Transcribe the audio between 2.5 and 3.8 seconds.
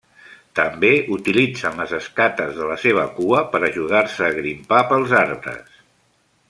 de la seva cua per